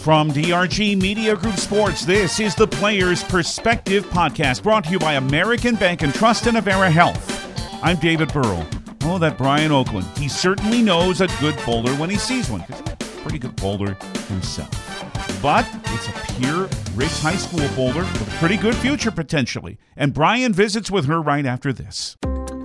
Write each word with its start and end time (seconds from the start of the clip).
From 0.00 0.30
DRG 0.30 0.98
Media 1.00 1.36
Group 1.36 1.56
Sports, 1.56 2.04
this 2.04 2.40
is 2.40 2.54
the 2.54 2.66
Players 2.66 3.22
Perspective 3.24 4.06
podcast 4.06 4.62
brought 4.62 4.84
to 4.84 4.90
you 4.90 4.98
by 4.98 5.14
American 5.14 5.74
Bank 5.74 6.02
and 6.02 6.14
Trust 6.14 6.46
and 6.46 6.56
Avera 6.56 6.90
Health. 6.90 7.44
I'm 7.82 7.98
David 7.98 8.32
Burrow. 8.32 8.64
Oh, 9.02 9.18
that 9.18 9.36
Brian 9.36 9.70
Oakland. 9.70 10.06
He 10.16 10.28
certainly 10.28 10.80
knows 10.80 11.20
a 11.20 11.26
good 11.40 11.58
bowler 11.66 11.92
when 11.96 12.08
he 12.08 12.16
sees 12.16 12.48
one 12.48 12.60
because 12.60 12.80
he's 12.80 12.90
a 12.90 13.20
pretty 13.22 13.38
good 13.38 13.54
bowler 13.56 13.94
himself. 14.28 14.70
But 15.42 15.68
it's 15.86 16.08
a 16.08 16.12
Pierre 16.32 16.68
Riggs 16.94 17.20
High 17.20 17.36
School 17.36 17.68
bowler 17.76 18.02
with 18.02 18.34
a 18.34 18.38
pretty 18.38 18.56
good 18.56 18.76
future 18.76 19.10
potentially. 19.10 19.78
And 19.96 20.14
Brian 20.14 20.54
visits 20.54 20.90
with 20.90 21.04
her 21.04 21.20
right 21.20 21.44
after 21.44 21.72
this. 21.72 22.16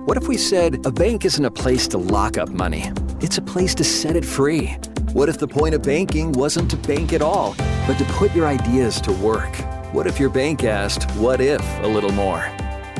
What 0.06 0.16
if 0.16 0.28
we 0.28 0.38
said 0.38 0.86
a 0.86 0.92
bank 0.92 1.24
isn't 1.26 1.44
a 1.44 1.50
place 1.50 1.88
to 1.88 1.98
lock 1.98 2.38
up 2.38 2.48
money? 2.48 2.90
It's 3.20 3.38
a 3.38 3.42
place 3.42 3.74
to 3.74 3.84
set 3.84 4.16
it 4.16 4.24
free. 4.24 4.76
What 5.14 5.28
if 5.28 5.38
the 5.38 5.46
point 5.46 5.76
of 5.76 5.82
banking 5.82 6.32
wasn't 6.32 6.68
to 6.72 6.76
bank 6.76 7.12
at 7.12 7.22
all, 7.22 7.54
but 7.86 7.96
to 7.98 8.04
put 8.14 8.34
your 8.34 8.48
ideas 8.48 9.00
to 9.02 9.12
work? 9.12 9.54
What 9.94 10.08
if 10.08 10.18
your 10.18 10.28
bank 10.28 10.64
asked, 10.64 11.08
What 11.12 11.40
if 11.40 11.62
a 11.84 11.86
little 11.86 12.10
more? 12.10 12.44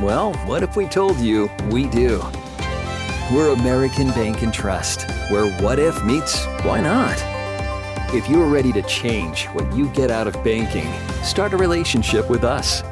Well, 0.01 0.33
what 0.47 0.63
if 0.63 0.77
we 0.77 0.87
told 0.87 1.19
you 1.19 1.51
we 1.73 1.89
do? 1.89 2.23
We're 3.33 3.53
American 3.53 4.11
Bank 4.11 4.43
and 4.43 4.55
Trust, 4.55 5.11
where 5.29 5.51
what 5.61 5.81
if 5.81 6.05
meets 6.05 6.45
why 6.63 6.81
not? 6.81 7.21
If 8.15 8.31
you're 8.31 8.47
ready 8.47 8.71
to 8.75 8.83
change 8.83 9.47
what 9.47 9.75
you 9.75 9.89
get 9.89 10.13
out 10.13 10.29
of 10.29 10.35
banking, 10.45 10.93
start 11.25 11.53
a 11.53 11.57
relationship 11.57 12.31
with 12.31 12.45
us. 12.45 12.83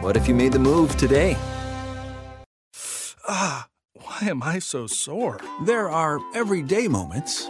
What 0.00 0.16
if 0.16 0.28
you 0.28 0.34
made 0.36 0.52
the 0.52 0.60
move 0.60 0.96
today? 0.96 1.36
Ah, 3.26 3.66
why 3.94 4.28
am 4.28 4.44
I 4.44 4.60
so 4.60 4.86
sore? 4.86 5.40
There 5.64 5.90
are 5.90 6.20
everyday 6.36 6.86
moments. 6.86 7.48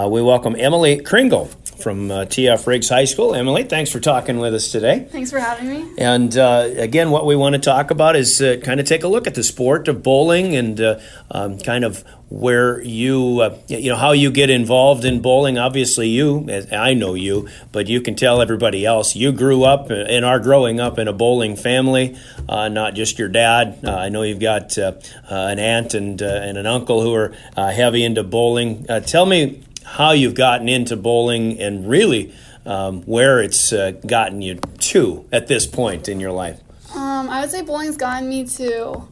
we 0.08 0.22
welcome 0.22 0.56
Emily 0.58 0.98
Kringel 0.98 1.54
from 1.86 2.10
uh, 2.10 2.26
TF 2.26 2.66
Riggs 2.68 2.90
High 2.90 3.06
School. 3.06 3.36
Emily, 3.36 3.64
thanks 3.64 3.92
for 3.92 4.00
talking 4.00 4.40
with 4.40 4.54
us 4.54 4.72
today. 4.72 5.08
Thanks 5.12 5.30
for 5.30 5.40
having 5.40 5.70
me. 5.70 5.86
And 5.98 6.36
uh, 6.38 6.70
again, 6.78 7.12
what 7.12 7.26
we 7.26 7.36
want 7.36 7.54
to 7.54 7.60
talk 7.62 7.92
about 7.92 8.16
is 8.16 8.42
uh, 8.42 8.58
kind 8.64 8.80
of 8.80 8.86
take 8.86 9.04
a 9.04 9.08
look 9.08 9.28
at 9.28 9.36
the 9.36 9.44
sport 9.44 9.88
of 9.88 10.02
bowling 10.02 10.45
and 10.54 10.82
uh, 10.82 11.00
um, 11.32 11.58
kind 11.60 11.86
of 11.86 12.04
where 12.28 12.82
you, 12.82 13.40
uh, 13.40 13.58
you 13.68 13.90
know, 13.90 13.96
how 13.96 14.12
you 14.12 14.32
get 14.32 14.50
involved 14.50 15.06
in 15.06 15.22
bowling. 15.22 15.58
Obviously, 15.58 16.10
you, 16.10 16.46
I 16.74 16.94
know 16.94 17.14
you, 17.14 17.48
but 17.72 17.88
you 17.88 18.02
can 18.02 18.16
tell 18.16 18.42
everybody 18.42 18.86
else. 18.86 19.16
You 19.16 19.32
grew 19.32 19.64
up 19.64 19.90
and 19.90 20.26
are 20.26 20.40
growing 20.40 20.82
up 20.82 21.00
in 21.00 21.08
a 21.08 21.14
bowling 21.14 21.56
family, 21.56 22.18
uh, 22.50 22.68
not 22.68 22.96
just 22.96 23.18
your 23.18 23.30
dad. 23.30 23.86
I 23.86 24.10
know 24.10 24.24
you've 24.24 24.42
got 24.42 24.78
an 24.78 25.60
aunt 25.60 25.94
and 25.94 26.22
and 26.22 26.58
an 26.58 26.66
uncle 26.66 27.02
who 27.02 27.14
are 27.14 27.32
heavy 27.72 28.04
into 28.04 28.24
bowling. 28.24 28.86
tell 29.06 29.26
me 29.26 29.64
how 29.86 30.12
you've 30.12 30.36
gotten 30.36 30.68
into 30.68 30.98
bowling 30.98 31.60
and 31.62 31.88
really 31.88 32.34
um, 32.66 33.04
where 33.04 33.42
it's 33.42 33.72
uh, 33.72 33.92
gotten 34.06 34.42
you 34.42 34.56
to 34.80 35.26
at 35.32 35.48
this 35.48 35.66
point 35.68 36.10
in 36.10 36.20
your 36.20 36.32
life. 36.32 36.60
Um, 36.96 37.30
I 37.30 37.42
would 37.42 37.52
say 37.52 37.62
bowling's 37.62 37.98
gotten 37.98 38.28
me 38.28 38.46
to 38.46 39.08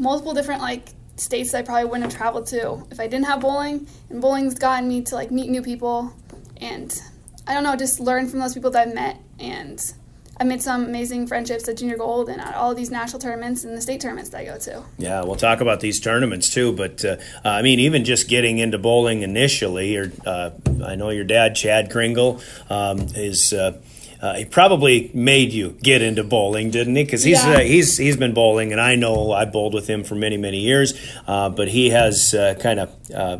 multiple 0.00 0.34
different 0.34 0.62
like 0.62 0.88
states 1.16 1.52
I 1.52 1.62
probably 1.62 1.84
wouldn't 1.84 2.10
have 2.10 2.16
traveled 2.16 2.46
to 2.48 2.86
if 2.90 2.98
I 2.98 3.06
didn't 3.06 3.26
have 3.26 3.40
bowling. 3.40 3.86
And 4.08 4.20
bowling's 4.20 4.58
gotten 4.58 4.88
me 4.88 5.02
to 5.02 5.14
like 5.14 5.30
meet 5.30 5.50
new 5.50 5.62
people 5.62 6.12
and 6.56 7.00
I 7.46 7.54
don't 7.54 7.62
know, 7.62 7.76
just 7.76 8.00
learn 8.00 8.28
from 8.28 8.38
those 8.38 8.54
people 8.54 8.70
that 8.70 8.88
I've 8.88 8.94
met 8.94 9.18
and 9.38 9.92
I 10.38 10.44
made 10.44 10.62
some 10.62 10.86
amazing 10.86 11.26
friendships 11.26 11.68
at 11.68 11.76
Junior 11.76 11.98
Gold 11.98 12.30
and 12.30 12.40
at 12.40 12.54
all 12.54 12.74
these 12.74 12.90
national 12.90 13.20
tournaments 13.20 13.64
and 13.64 13.76
the 13.76 13.80
state 13.82 14.00
tournaments 14.00 14.30
that 14.30 14.40
I 14.40 14.44
go 14.46 14.56
to. 14.58 14.82
Yeah, 14.96 15.22
we'll 15.22 15.36
talk 15.36 15.60
about 15.60 15.80
these 15.80 16.00
tournaments 16.00 16.48
too. 16.48 16.72
But 16.72 17.04
uh, 17.04 17.16
I 17.44 17.60
mean, 17.60 17.78
even 17.78 18.06
just 18.06 18.26
getting 18.26 18.56
into 18.56 18.78
bowling 18.78 19.20
initially, 19.20 19.94
or 19.98 20.10
uh, 20.24 20.52
I 20.82 20.94
know 20.94 21.10
your 21.10 21.24
dad, 21.24 21.56
Chad 21.56 21.90
Kringel, 21.90 22.40
um, 22.70 23.00
is. 23.14 23.52
Uh, 23.52 23.82
uh, 24.20 24.34
he 24.34 24.44
probably 24.44 25.10
made 25.14 25.52
you 25.52 25.70
get 25.82 26.02
into 26.02 26.22
bowling, 26.22 26.70
didn't 26.70 26.94
he? 26.94 27.04
Because 27.04 27.22
he's 27.22 27.42
yeah. 27.44 27.54
uh, 27.54 27.60
he's 27.60 27.96
he's 27.96 28.16
been 28.16 28.34
bowling, 28.34 28.72
and 28.72 28.80
I 28.80 28.94
know 28.94 29.32
I 29.32 29.46
bowled 29.46 29.72
with 29.72 29.88
him 29.88 30.04
for 30.04 30.14
many 30.14 30.36
many 30.36 30.60
years. 30.60 30.94
Uh, 31.26 31.48
but 31.48 31.68
he 31.68 31.90
has 31.90 32.34
uh, 32.34 32.54
kind 32.60 32.80
of 32.80 33.10
uh, 33.14 33.38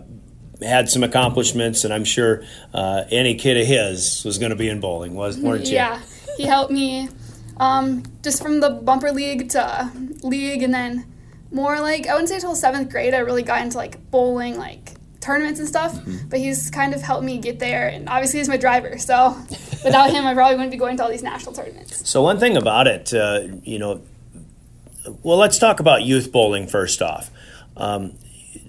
had 0.63 0.89
some 0.89 1.03
accomplishments, 1.03 1.85
and 1.85 1.93
I'm 1.93 2.05
sure 2.05 2.45
uh, 2.73 3.05
any 3.11 3.35
kid 3.35 3.59
of 3.59 3.67
his 3.67 4.25
was 4.25 4.39
going 4.39 4.51
to 4.51 4.57
be 4.57 4.69
in 4.69 4.81
bowling, 4.81 5.15
was 5.15 5.39
weren't 5.39 5.67
you? 5.67 5.75
Yeah, 5.75 6.01
he 6.37 6.45
helped 6.45 6.73
me 6.73 7.09
um, 7.59 8.03
just 8.23 8.43
from 8.43 8.61
the 8.61 8.71
bumper 8.71 9.13
league 9.13 9.51
to 9.51 9.91
league, 10.23 10.63
and 10.63 10.73
then 10.73 11.07
more 11.53 11.79
like 11.81 12.07
I 12.07 12.13
wouldn't 12.13 12.31
say 12.31 12.37
until 12.37 12.55
seventh 12.55 12.91
grade 12.91 13.13
I 13.13 13.19
really 13.19 13.43
got 13.43 13.61
into 13.61 13.77
like 13.77 14.11
bowling, 14.11 14.57
like 14.57 14.95
tournaments 15.21 15.61
and 15.61 15.69
stuff. 15.69 15.95
Mm-hmm. 15.95 16.29
But 16.29 16.39
he's 16.39 16.71
kind 16.71 16.95
of 16.95 17.03
helped 17.03 17.25
me 17.25 17.39
get 17.39 17.59
there, 17.59 17.89
and 17.89 18.09
obviously 18.09 18.39
he's 18.41 18.49
my 18.49 18.57
driver. 18.57 18.97
So 18.97 19.37
without 19.85 20.11
him, 20.11 20.27
I 20.27 20.35
probably 20.35 20.57
wouldn't 20.57 20.73
be 20.73 20.77
going 20.77 20.97
to 20.97 21.05
all 21.05 21.11
these 21.11 21.23
national 21.23 21.55
tournaments. 21.55 22.09
So 22.09 22.23
one 22.23 22.39
thing 22.39 22.57
about 22.57 22.87
it, 22.87 23.13
uh, 23.15 23.43
you 23.63 23.79
know, 23.79 24.03
well, 25.23 25.39
let's 25.39 25.59
talk 25.59 25.81
about 25.81 26.03
youth 26.03 26.31
bowling 26.33 26.67
first 26.67 27.03
off. 27.03 27.31
Um, 27.77 28.17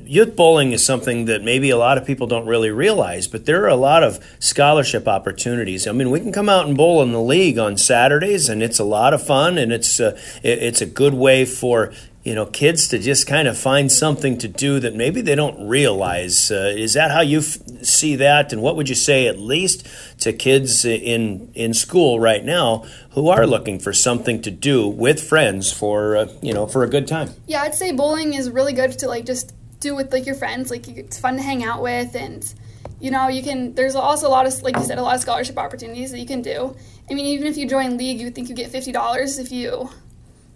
youth 0.05 0.35
bowling 0.35 0.71
is 0.71 0.85
something 0.85 1.25
that 1.25 1.43
maybe 1.43 1.69
a 1.69 1.77
lot 1.77 1.97
of 1.97 2.05
people 2.05 2.27
don't 2.27 2.45
really 2.45 2.69
realize, 2.69 3.27
but 3.27 3.45
there 3.45 3.63
are 3.63 3.69
a 3.69 3.75
lot 3.75 4.03
of 4.03 4.19
scholarship 4.39 5.07
opportunities. 5.07 5.87
I 5.87 5.91
mean, 5.91 6.11
we 6.11 6.19
can 6.19 6.31
come 6.31 6.49
out 6.49 6.67
and 6.67 6.75
bowl 6.75 7.01
in 7.01 7.11
the 7.11 7.21
league 7.21 7.57
on 7.57 7.77
Saturdays, 7.77 8.49
and 8.49 8.61
it's 8.61 8.79
a 8.79 8.83
lot 8.83 9.13
of 9.13 9.25
fun, 9.25 9.57
and 9.57 9.71
it's 9.71 9.99
a, 9.99 10.17
it's 10.43 10.81
a 10.81 10.85
good 10.85 11.13
way 11.13 11.45
for 11.45 11.93
you 12.23 12.35
know 12.35 12.45
kids 12.45 12.87
to 12.89 12.99
just 12.99 13.25
kind 13.25 13.47
of 13.47 13.57
find 13.57 13.91
something 13.91 14.37
to 14.37 14.47
do 14.47 14.79
that 14.79 14.95
maybe 14.95 15.21
they 15.21 15.35
don't 15.35 15.67
realize. 15.67 16.51
Uh, 16.51 16.73
is 16.75 16.93
that 16.93 17.11
how 17.11 17.21
you 17.21 17.39
f- 17.39 17.57
see 17.83 18.15
that? 18.15 18.53
And 18.53 18.61
what 18.61 18.75
would 18.75 18.89
you 18.89 18.95
say, 18.95 19.27
at 19.27 19.39
least 19.39 19.87
to 20.19 20.31
kids 20.31 20.85
in 20.85 21.51
in 21.55 21.73
school 21.73 22.19
right 22.19 22.43
now 22.43 22.85
who 23.11 23.29
are 23.29 23.47
looking 23.47 23.79
for 23.79 23.91
something 23.91 24.41
to 24.43 24.51
do 24.51 24.87
with 24.87 25.21
friends 25.21 25.71
for 25.71 26.15
uh, 26.15 26.27
you 26.41 26.53
know 26.53 26.67
for 26.67 26.83
a 26.83 26.87
good 26.87 27.07
time? 27.07 27.31
Yeah, 27.47 27.63
I'd 27.63 27.75
say 27.75 27.91
bowling 27.91 28.33
is 28.35 28.49
really 28.49 28.73
good 28.73 28.91
to 28.99 29.07
like 29.07 29.25
just 29.25 29.53
do 29.79 29.95
with 29.95 30.13
like 30.13 30.25
your 30.25 30.35
friends. 30.35 30.69
Like 30.69 30.87
it's 30.87 31.19
fun 31.19 31.37
to 31.37 31.41
hang 31.41 31.63
out 31.63 31.81
with, 31.81 32.15
and 32.15 32.53
you 32.99 33.09
know 33.09 33.29
you 33.29 33.41
can. 33.41 33.73
There's 33.73 33.95
also 33.95 34.27
a 34.27 34.29
lot 34.29 34.45
of 34.45 34.61
like 34.61 34.77
you 34.77 34.83
said, 34.83 34.99
a 34.99 35.01
lot 35.01 35.15
of 35.15 35.21
scholarship 35.21 35.57
opportunities 35.57 36.11
that 36.11 36.19
you 36.19 36.27
can 36.27 36.43
do. 36.43 36.75
I 37.09 37.15
mean, 37.15 37.25
even 37.25 37.47
if 37.47 37.57
you 37.57 37.67
join 37.67 37.97
league, 37.97 38.19
you 38.21 38.29
think 38.29 38.47
you 38.47 38.53
get 38.53 38.69
fifty 38.69 38.91
dollars 38.91 39.39
if 39.39 39.51
you 39.51 39.89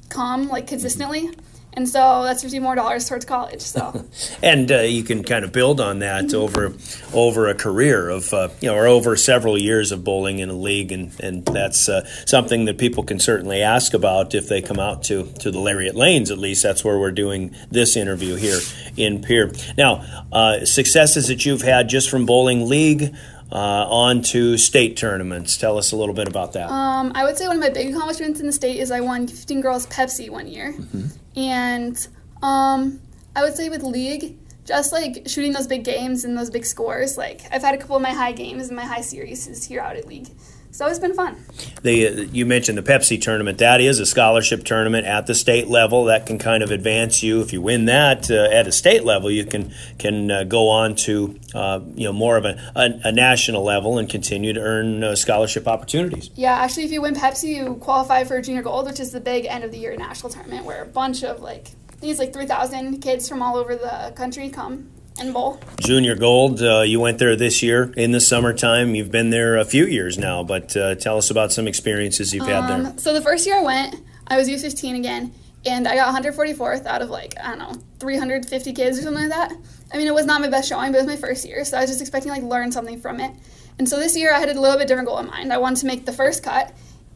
come 0.09 0.47
like 0.47 0.67
consistently 0.67 1.31
and 1.75 1.87
so 1.87 2.23
that's 2.23 2.41
fifty 2.41 2.59
more 2.59 2.75
dollars 2.75 3.07
towards 3.07 3.25
college. 3.25 3.61
So, 3.61 4.05
and 4.43 4.71
uh, 4.71 4.81
you 4.81 5.03
can 5.03 5.23
kind 5.23 5.43
of 5.43 5.51
build 5.51 5.79
on 5.79 5.99
that 5.99 6.33
over 6.33 6.73
over 7.13 7.47
a 7.47 7.55
career 7.55 8.09
of 8.09 8.33
uh, 8.33 8.49
you 8.61 8.69
know 8.69 8.75
or 8.75 8.87
over 8.87 9.15
several 9.15 9.57
years 9.57 9.91
of 9.91 10.03
bowling 10.03 10.39
in 10.39 10.49
a 10.49 10.53
league, 10.53 10.91
and 10.91 11.17
and 11.19 11.45
that's 11.45 11.89
uh, 11.89 12.05
something 12.25 12.66
that 12.66 12.77
people 12.77 13.03
can 13.03 13.19
certainly 13.19 13.61
ask 13.61 13.93
about 13.93 14.33
if 14.33 14.47
they 14.47 14.61
come 14.61 14.79
out 14.79 15.03
to 15.03 15.25
to 15.39 15.51
the 15.51 15.59
Lariat 15.59 15.95
Lanes. 15.95 16.31
At 16.31 16.37
least 16.37 16.63
that's 16.63 16.83
where 16.83 16.97
we're 16.97 17.11
doing 17.11 17.55
this 17.69 17.95
interview 17.95 18.35
here 18.35 18.59
in 18.97 19.21
Pierre. 19.21 19.51
Now, 19.78 20.25
uh, 20.31 20.66
successes 20.66 21.28
that 21.28 21.45
you've 21.45 21.61
had 21.61 21.89
just 21.89 22.09
from 22.09 22.25
bowling 22.25 22.67
league. 22.69 23.13
Uh, 23.51 23.85
on 23.87 24.23
to 24.23 24.57
state 24.57 24.97
tournaments. 24.97 25.55
Tell 25.55 25.77
us 25.77 25.91
a 25.91 25.95
little 25.95 26.15
bit 26.15 26.27
about 26.27 26.53
that. 26.53 26.69
Um, 26.69 27.11
I 27.13 27.23
would 27.23 27.37
say 27.37 27.47
one 27.47 27.57
of 27.57 27.61
my 27.61 27.69
big 27.69 27.93
accomplishments 27.93 28.39
in 28.39 28.47
the 28.47 28.51
state 28.51 28.79
is 28.79 28.89
I 28.89 29.01
won 29.01 29.27
15 29.27 29.61
girls 29.61 29.85
Pepsi 29.87 30.31
one 30.31 30.47
year. 30.47 30.73
Mm-hmm. 30.73 31.39
And 31.39 32.07
um, 32.41 32.99
I 33.35 33.43
would 33.43 33.53
say 33.53 33.69
with 33.69 33.83
league, 33.83 34.37
just 34.65 34.91
like 34.91 35.27
shooting 35.27 35.53
those 35.53 35.67
big 35.67 35.83
games 35.83 36.25
and 36.25 36.37
those 36.37 36.49
big 36.49 36.65
scores. 36.65 37.17
Like 37.17 37.41
I've 37.51 37.61
had 37.61 37.75
a 37.75 37.77
couple 37.77 37.95
of 37.95 38.01
my 38.01 38.11
high 38.11 38.31
games 38.31 38.67
and 38.67 38.75
my 38.75 38.85
high 38.85 39.01
series 39.01 39.63
here 39.63 39.79
out 39.79 39.95
at 39.95 40.07
league. 40.07 40.29
So 40.75 40.87
it's 40.87 40.99
been 40.99 41.13
fun. 41.13 41.37
The, 41.83 42.05
uh, 42.05 42.11
you 42.33 42.45
mentioned 42.45 42.77
the 42.77 42.81
Pepsi 42.81 43.22
tournament. 43.22 43.59
That 43.59 43.79
is 43.79 44.01
a 44.01 44.05
scholarship 44.05 44.66
tournament 44.66 45.07
at 45.07 45.25
the 45.25 45.33
state 45.33 45.69
level 45.69 46.03
that 46.05 46.25
can 46.25 46.37
kind 46.37 46.61
of 46.61 46.69
advance 46.69 47.23
you. 47.23 47.39
If 47.39 47.53
you 47.53 47.61
win 47.61 47.85
that 47.85 48.29
uh, 48.29 48.49
at 48.51 48.67
a 48.67 48.73
state 48.73 49.05
level, 49.05 49.31
you 49.31 49.45
can 49.45 49.73
can 49.99 50.29
uh, 50.29 50.43
go 50.43 50.67
on 50.67 50.97
to 51.07 51.39
uh, 51.53 51.79
you 51.95 52.03
know 52.03 52.11
more 52.11 52.35
of 52.35 52.43
a, 52.43 52.59
a, 52.75 52.89
a, 53.05 53.11
national 53.13 53.63
level 53.63 53.97
and 53.97 54.09
continue 54.09 54.51
to 54.51 54.59
earn 54.59 55.01
uh, 55.01 55.16
scholarship 55.16 55.66
opportunities. 55.66 56.29
Yeah, 56.35 56.55
actually, 56.55 56.83
if 56.83 56.91
you 56.91 57.01
win 57.01 57.16
Pepsi, 57.16 57.55
you 57.55 57.75
qualify 57.75 58.25
for 58.25 58.41
Junior 58.41 58.61
Gold, 58.61 58.87
which 58.87 58.99
is 58.99 59.13
the 59.13 59.21
big 59.21 59.45
end 59.45 59.63
of 59.63 59.71
the 59.71 59.78
year 59.78 59.95
national 59.95 60.29
tournament 60.29 60.66
where 60.66 60.83
a 60.83 60.85
bunch 60.85 61.23
of 61.23 61.39
like 61.39 61.69
these 62.01 62.19
like 62.19 62.33
three 62.33 62.47
thousand 62.47 62.99
kids 62.99 63.29
from 63.29 63.41
all 63.41 63.55
over 63.55 63.78
the 63.78 64.11
country 64.17 64.49
come 64.49 64.91
and 65.20 65.34
bowl. 65.34 65.59
Junior 65.79 66.16
Gold, 66.16 66.62
uh, 66.62 66.82
you 66.82 67.00
went 67.00 67.20
there 67.20 67.35
this 67.35 67.64
year 67.64 67.94
in 67.96 68.12
the 68.12 68.20
summertime. 68.20 68.96
You've 68.96 69.12
been 69.12 69.29
there 69.29 69.58
a 69.58 69.66
few 69.66 69.85
years 69.85 70.17
now, 70.17 70.44
but 70.44 70.76
uh, 70.76 70.96
tell 70.96 71.17
us 71.17 71.29
about 71.29 71.52
some 71.52 71.67
experiences 71.67 72.34
you've 72.34 72.44
um, 72.44 72.50
had 72.50 72.85
there. 72.85 72.97
So 72.97 73.14
the 73.14 73.22
first 73.22 73.46
year 73.46 73.58
I 73.58 73.64
went, 73.64 73.96
I 74.28 74.38
was 74.38 74.50
U15 74.50 74.97
again, 74.97 75.34
and 75.66 75.88
I 75.88 75.96
got 75.96 76.14
144th 76.22 76.85
out 76.85 77.02
of 77.02 77.09
like 77.09 77.34
I 77.41 77.50
don't 77.50 77.59
know 77.59 77.82
350 78.00 78.73
kids 78.73 79.00
or 79.00 79.03
something 79.03 79.29
like 79.29 79.32
that. 79.32 79.53
I 79.94 79.97
mean, 79.97 80.08
it 80.08 80.14
was 80.14 80.26
not 80.26 80.41
my 80.41 80.50
best 80.50 80.67
showing, 80.67 80.91
but 80.91 80.97
it 80.97 81.06
was 81.06 81.08
my 81.08 81.28
first 81.28 81.46
year, 81.46 81.64
so 81.64 81.78
I 81.78 81.82
was 81.82 81.90
just 81.90 82.02
expecting 82.02 82.32
like 82.32 82.44
learn 82.44 82.72
something 82.72 83.00
from 83.00 83.20
it. 83.20 83.32
And 83.78 83.88
so 83.88 83.97
this 83.97 84.16
year 84.17 84.34
I 84.34 84.40
had 84.40 84.50
a 84.50 84.59
little 84.59 84.78
bit 84.78 84.88
different 84.88 85.08
goal 85.08 85.20
in 85.20 85.28
mind. 85.28 85.52
I 85.52 85.58
wanted 85.58 85.79
to 85.82 85.85
make 85.85 86.06
the 86.06 86.14
first 86.14 86.44
cut, 86.44 86.73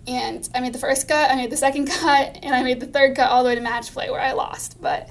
and 0.08 0.48
I 0.54 0.60
made 0.60 0.74
the 0.74 0.80
first 0.80 1.08
cut, 1.08 1.32
I 1.32 1.36
made 1.36 1.52
the 1.52 1.58
second 1.58 1.88
cut, 1.92 2.38
and 2.42 2.56
I 2.56 2.64
made 2.64 2.80
the 2.80 2.88
third 2.88 3.16
cut 3.16 3.30
all 3.30 3.44
the 3.44 3.50
way 3.50 3.56
to 3.56 3.62
match 3.62 3.92
play 3.92 4.10
where 4.10 4.22
I 4.22 4.32
lost, 4.32 4.82
but. 4.82 5.10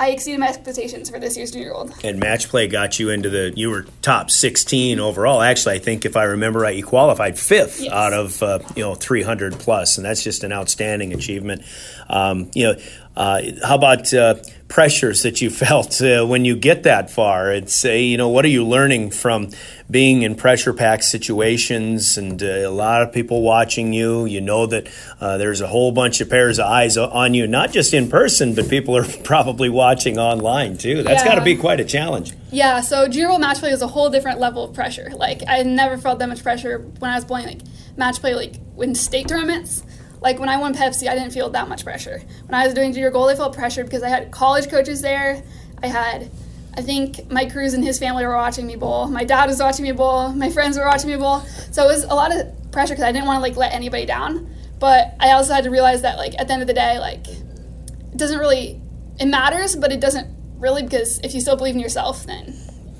I 0.00 0.10
exceeded 0.10 0.38
my 0.38 0.48
expectations 0.48 1.10
for 1.10 1.18
this 1.18 1.36
year's 1.36 1.50
junior 1.50 1.70
gold. 1.70 1.92
And 2.04 2.20
match 2.20 2.48
play 2.48 2.68
got 2.68 3.00
you 3.00 3.10
into 3.10 3.30
the. 3.30 3.52
You 3.56 3.70
were 3.70 3.86
top 4.00 4.30
16 4.30 5.00
overall. 5.00 5.42
Actually, 5.42 5.76
I 5.76 5.78
think 5.80 6.04
if 6.04 6.16
I 6.16 6.24
remember 6.24 6.60
right, 6.60 6.76
you 6.76 6.84
qualified 6.84 7.38
fifth 7.38 7.80
yes. 7.80 7.92
out 7.92 8.12
of 8.12 8.42
uh, 8.42 8.60
you 8.76 8.82
know 8.82 8.94
300 8.94 9.54
plus, 9.54 9.98
and 9.98 10.04
that's 10.04 10.22
just 10.22 10.44
an 10.44 10.52
outstanding 10.52 11.12
achievement. 11.12 11.62
Um, 12.08 12.50
you 12.54 12.64
know, 12.64 12.80
uh, 13.18 13.42
how 13.64 13.74
about 13.74 14.14
uh, 14.14 14.36
pressures 14.68 15.24
that 15.24 15.42
you 15.42 15.50
felt 15.66 16.00
uh, 16.00 16.24
when 16.24 16.44
you 16.44 16.54
get 16.54 16.84
that 16.84 17.10
far? 17.10 17.52
It's 17.52 17.84
uh, 17.84 17.90
you 17.90 18.16
know 18.16 18.28
what 18.28 18.44
are 18.44 18.48
you 18.48 18.64
learning 18.64 19.10
from 19.10 19.50
being 19.90 20.22
in 20.22 20.36
pressure 20.36 20.72
packed 20.72 21.02
situations 21.02 22.16
and 22.16 22.40
uh, 22.40 22.46
a 22.46 22.70
lot 22.70 23.02
of 23.02 23.12
people 23.12 23.42
watching 23.42 23.92
you? 23.92 24.24
You 24.24 24.40
know 24.40 24.66
that 24.66 24.88
uh, 25.20 25.36
there's 25.36 25.60
a 25.60 25.66
whole 25.66 25.90
bunch 25.90 26.20
of 26.20 26.30
pairs 26.30 26.60
of 26.60 26.66
eyes 26.66 26.96
on 26.96 27.34
you, 27.34 27.48
not 27.48 27.72
just 27.72 27.92
in 27.92 28.08
person, 28.08 28.54
but 28.54 28.70
people 28.70 28.96
are 28.96 29.04
probably 29.24 29.68
watching 29.68 30.16
online 30.16 30.78
too. 30.78 31.02
That's 31.02 31.24
yeah. 31.24 31.28
got 31.28 31.34
to 31.40 31.44
be 31.44 31.56
quite 31.56 31.80
a 31.80 31.84
challenge. 31.84 32.34
Yeah. 32.52 32.80
So 32.82 33.08
world 33.08 33.40
match 33.40 33.58
play 33.58 33.70
is 33.70 33.82
a 33.82 33.88
whole 33.88 34.10
different 34.10 34.38
level 34.38 34.62
of 34.62 34.74
pressure. 34.74 35.10
Like 35.16 35.42
I 35.48 35.64
never 35.64 35.98
felt 35.98 36.20
that 36.20 36.28
much 36.28 36.44
pressure 36.44 36.78
when 37.00 37.10
I 37.10 37.16
was 37.16 37.24
playing 37.24 37.48
like 37.48 37.60
match 37.96 38.20
play 38.20 38.36
like 38.36 38.54
in 38.78 38.94
state 38.94 39.26
tournaments 39.26 39.82
like 40.20 40.38
when 40.38 40.48
I 40.48 40.56
won 40.56 40.74
Pepsi, 40.74 41.08
I 41.08 41.14
didn't 41.14 41.32
feel 41.32 41.50
that 41.50 41.68
much 41.68 41.84
pressure. 41.84 42.20
When 42.46 42.54
I 42.54 42.64
was 42.64 42.74
doing 42.74 42.92
junior 42.92 43.10
gold, 43.10 43.30
I 43.30 43.34
felt 43.34 43.54
pressured 43.54 43.86
because 43.86 44.02
I 44.02 44.08
had 44.08 44.30
college 44.30 44.68
coaches 44.68 45.00
there. 45.00 45.42
I 45.82 45.86
had, 45.86 46.30
I 46.76 46.82
think 46.82 47.30
Mike 47.30 47.52
Cruz 47.52 47.74
and 47.74 47.84
his 47.84 47.98
family 47.98 48.26
were 48.26 48.34
watching 48.34 48.66
me 48.66 48.76
bowl. 48.76 49.06
My 49.08 49.24
dad 49.24 49.46
was 49.46 49.60
watching 49.60 49.84
me 49.84 49.92
bowl. 49.92 50.30
My 50.30 50.50
friends 50.50 50.76
were 50.76 50.84
watching 50.84 51.10
me 51.10 51.16
bowl. 51.16 51.40
So 51.70 51.84
it 51.84 51.88
was 51.88 52.04
a 52.04 52.14
lot 52.14 52.34
of 52.34 52.70
pressure 52.72 52.94
because 52.94 53.04
I 53.04 53.12
didn't 53.12 53.26
want 53.26 53.38
to 53.38 53.42
like 53.42 53.56
let 53.56 53.72
anybody 53.72 54.06
down. 54.06 54.54
But 54.78 55.14
I 55.20 55.32
also 55.32 55.54
had 55.54 55.64
to 55.64 55.70
realize 55.70 56.02
that 56.02 56.18
like 56.18 56.34
at 56.38 56.48
the 56.48 56.52
end 56.52 56.62
of 56.62 56.68
the 56.68 56.74
day, 56.74 56.98
like 56.98 57.26
it 57.28 58.16
doesn't 58.16 58.38
really, 58.38 58.80
it 59.20 59.26
matters, 59.26 59.76
but 59.76 59.92
it 59.92 60.00
doesn't 60.00 60.28
really 60.58 60.82
because 60.82 61.20
if 61.20 61.34
you 61.34 61.40
still 61.40 61.56
believe 61.56 61.74
in 61.74 61.80
yourself, 61.80 62.24
then 62.26 62.56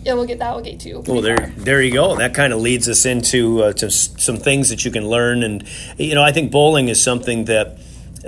it 0.08 0.16
will 0.16 0.26
get 0.26 0.38
that 0.38 0.54
We'll 0.54 0.64
get 0.64 0.84
you. 0.84 1.02
Well, 1.06 1.20
there, 1.20 1.36
far. 1.36 1.46
there 1.56 1.82
you 1.82 1.92
go. 1.92 2.16
That 2.16 2.34
kind 2.34 2.52
of 2.52 2.60
leads 2.60 2.88
us 2.88 3.04
into 3.04 3.62
uh, 3.62 3.72
to 3.74 3.90
some 3.90 4.36
things 4.36 4.70
that 4.70 4.84
you 4.84 4.90
can 4.90 5.08
learn, 5.08 5.42
and 5.42 5.64
you 5.98 6.14
know, 6.14 6.22
I 6.22 6.32
think 6.32 6.50
bowling 6.50 6.88
is 6.88 7.02
something 7.02 7.44
that. 7.46 7.78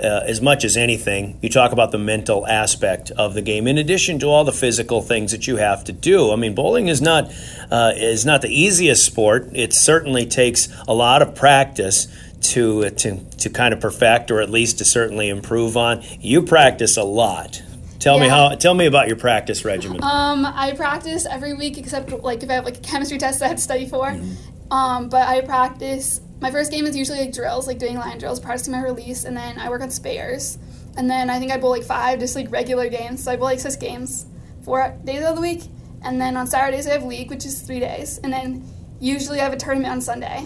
Uh, 0.01 0.23
as 0.25 0.41
much 0.41 0.63
as 0.63 0.77
anything, 0.77 1.37
you 1.41 1.49
talk 1.49 1.73
about 1.73 1.91
the 1.91 1.97
mental 1.97 2.47
aspect 2.47 3.11
of 3.11 3.33
the 3.33 3.41
game, 3.41 3.67
in 3.67 3.77
addition 3.77 4.17
to 4.19 4.27
all 4.27 4.45
the 4.45 4.53
physical 4.53 5.01
things 5.01 5.31
that 5.33 5.47
you 5.47 5.57
have 5.57 5.83
to 5.83 5.91
do. 5.91 6.31
I 6.31 6.37
mean, 6.37 6.55
bowling 6.55 6.87
is 6.87 7.01
not 7.01 7.29
uh, 7.69 7.91
is 7.95 8.25
not 8.25 8.41
the 8.41 8.47
easiest 8.47 9.03
sport. 9.05 9.49
It 9.53 9.73
certainly 9.73 10.25
takes 10.25 10.69
a 10.87 10.93
lot 10.93 11.21
of 11.21 11.35
practice 11.35 12.07
to 12.41 12.89
to 12.89 13.17
to 13.17 13.49
kind 13.49 13.73
of 13.73 13.81
perfect, 13.81 14.31
or 14.31 14.39
at 14.39 14.49
least 14.49 14.77
to 14.77 14.85
certainly 14.85 15.27
improve 15.27 15.75
on. 15.75 16.01
You 16.19 16.41
practice 16.41 16.95
a 16.95 17.03
lot. 17.03 17.61
Tell 18.01 18.15
yeah. 18.15 18.23
me 18.23 18.29
how. 18.29 18.55
Tell 18.55 18.73
me 18.73 18.87
about 18.87 19.07
your 19.07 19.15
practice 19.15 19.63
regimen. 19.63 20.03
Um, 20.03 20.43
I 20.43 20.73
practice 20.75 21.27
every 21.27 21.53
week 21.53 21.77
except 21.77 22.11
like 22.11 22.41
if 22.41 22.49
I 22.49 22.53
have 22.53 22.65
like 22.65 22.77
a 22.77 22.81
chemistry 22.81 23.17
test 23.19 23.39
that 23.39 23.45
I 23.45 23.47
have 23.49 23.57
to 23.57 23.63
study 23.63 23.85
for. 23.87 24.07
Mm-hmm. 24.07 24.73
Um, 24.73 25.09
but 25.09 25.27
I 25.27 25.41
practice. 25.41 26.19
My 26.39 26.49
first 26.49 26.71
game 26.71 26.87
is 26.87 26.97
usually 26.97 27.19
like 27.19 27.33
drills, 27.33 27.67
like 27.67 27.77
doing 27.77 27.97
line 27.97 28.17
drills, 28.17 28.39
practicing 28.39 28.73
my 28.73 28.81
release, 28.81 29.25
and 29.25 29.37
then 29.37 29.59
I 29.59 29.69
work 29.69 29.83
on 29.83 29.91
spares. 29.91 30.57
And 30.97 31.07
then 31.09 31.29
I 31.29 31.37
think 31.37 31.51
I 31.51 31.57
bowl 31.57 31.69
like 31.69 31.83
five, 31.83 32.19
just 32.19 32.35
like 32.35 32.51
regular 32.51 32.89
games. 32.89 33.23
So 33.23 33.31
I 33.31 33.35
bowl 33.35 33.45
like 33.45 33.59
six 33.59 33.75
games, 33.75 34.25
four 34.63 34.97
days 35.05 35.23
of 35.23 35.35
the 35.35 35.41
week. 35.41 35.61
And 36.03 36.19
then 36.19 36.35
on 36.35 36.47
Saturdays 36.47 36.87
I 36.87 36.93
have 36.93 37.03
league, 37.03 37.29
which 37.29 37.45
is 37.45 37.61
three 37.61 37.79
days. 37.79 38.17
And 38.23 38.33
then 38.33 38.67
usually 38.99 39.39
I 39.39 39.43
have 39.43 39.53
a 39.53 39.57
tournament 39.57 39.91
on 39.91 40.01
Sunday, 40.01 40.39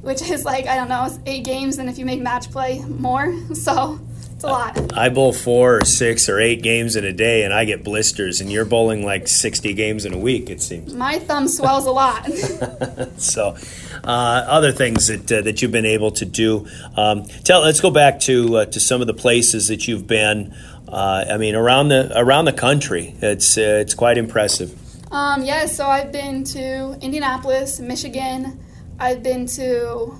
which 0.00 0.22
is 0.22 0.44
like 0.44 0.68
I 0.68 0.76
don't 0.76 0.88
know, 0.88 1.08
eight 1.26 1.44
games. 1.44 1.78
And 1.78 1.88
if 1.88 1.98
you 1.98 2.06
make 2.06 2.20
match 2.20 2.52
play, 2.52 2.84
more. 2.84 3.34
So 3.54 3.98
it's 4.40 4.44
a 4.44 4.48
lot. 4.48 4.96
I 4.96 5.10
bowl 5.10 5.34
four 5.34 5.80
or 5.80 5.84
six 5.84 6.26
or 6.26 6.40
eight 6.40 6.62
games 6.62 6.96
in 6.96 7.04
a 7.04 7.12
day, 7.12 7.42
and 7.42 7.52
I 7.52 7.66
get 7.66 7.84
blisters. 7.84 8.40
And 8.40 8.50
you're 8.50 8.64
bowling 8.64 9.04
like 9.04 9.28
sixty 9.28 9.74
games 9.74 10.06
in 10.06 10.14
a 10.14 10.18
week. 10.18 10.48
It 10.48 10.62
seems. 10.62 10.94
My 10.94 11.18
thumb 11.18 11.46
swells 11.46 11.84
a 11.84 11.90
lot. 11.90 12.24
so, 13.18 13.54
uh, 14.02 14.44
other 14.46 14.72
things 14.72 15.08
that 15.08 15.30
uh, 15.30 15.42
that 15.42 15.60
you've 15.60 15.72
been 15.72 15.84
able 15.84 16.10
to 16.12 16.24
do. 16.24 16.66
Um, 16.96 17.24
tell. 17.44 17.60
Let's 17.60 17.80
go 17.80 17.90
back 17.90 18.18
to 18.20 18.56
uh, 18.56 18.64
to 18.66 18.80
some 18.80 19.02
of 19.02 19.06
the 19.06 19.14
places 19.14 19.68
that 19.68 19.86
you've 19.86 20.06
been. 20.06 20.56
Uh, 20.88 21.26
I 21.30 21.36
mean, 21.36 21.54
around 21.54 21.88
the 21.88 22.10
around 22.18 22.46
the 22.46 22.54
country. 22.54 23.14
It's 23.20 23.58
uh, 23.58 23.82
it's 23.82 23.92
quite 23.92 24.16
impressive. 24.16 24.74
Um, 25.12 25.44
yeah. 25.44 25.66
So 25.66 25.86
I've 25.86 26.12
been 26.12 26.44
to 26.44 26.96
Indianapolis, 27.02 27.78
Michigan. 27.78 28.58
I've 28.98 29.22
been 29.22 29.46
to 29.48 30.14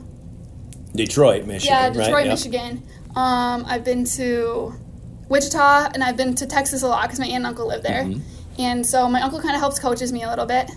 Detroit, 0.95 1.47
Michigan. 1.47 1.75
Yeah, 1.75 1.89
Detroit, 1.89 2.13
right? 2.13 2.29
Michigan. 2.29 2.83
Um, 3.17 3.65
I've 3.67 3.85
been 3.85 4.05
to 4.05 4.75
Wichita 5.29 5.91
and 5.95 6.03
I've 6.03 6.17
been 6.17 6.35
to 6.37 6.47
Texas 6.47 6.83
a 6.83 6.89
lot 6.89 7.03
because 7.03 7.19
my 7.19 7.27
aunt 7.27 7.37
and 7.37 7.47
uncle 7.47 7.67
live 7.67 7.83
there. 7.83 8.05
Mm-hmm. 8.05 8.61
And 8.61 8.87
so 8.87 9.09
my 9.09 9.23
uncle 9.23 9.41
kind 9.41 9.55
of 9.55 9.61
helps 9.61 9.79
coaches 9.79 10.13
me 10.13 10.23
a 10.23 10.29
little 10.29 10.47
bit. 10.47 10.71